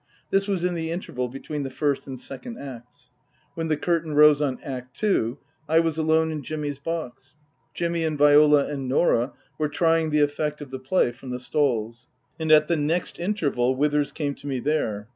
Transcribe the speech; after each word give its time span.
This 0.31 0.47
was 0.47 0.65
in 0.65 0.73
the 0.73 0.89
interval 0.89 1.29
between 1.29 1.61
the 1.61 1.69
First 1.69 2.07
and 2.07 2.19
Second 2.19 2.57
Acts. 2.57 3.11
When 3.53 3.67
the 3.67 3.77
curtain 3.77 4.15
rose 4.15 4.41
on 4.41 4.57
Act 4.63 4.95
Two, 4.95 5.37
I 5.69 5.77
was 5.79 5.99
alone 5.99 6.31
in 6.31 6.41
Jimmy's 6.41 6.79
box. 6.79 7.35
(Jimmy 7.75 8.03
and 8.03 8.17
Viola 8.17 8.65
and 8.65 8.89
Norah 8.89 9.33
were 9.59 9.69
trying 9.69 10.09
the 10.09 10.21
effect 10.21 10.59
of 10.59 10.71
the 10.71 10.79
play 10.79 11.11
from 11.11 11.29
the 11.29 11.39
stalls.) 11.39 12.07
And 12.39 12.51
at 12.51 12.67
the 12.67 12.77
next 12.77 13.19
interval 13.19 13.75
Withers 13.75 14.11
came 14.11 14.33
to 14.33 14.47
me 14.47 14.59
there. 14.59 15.07